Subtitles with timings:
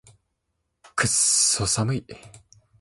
[0.95, 2.05] クソ寒い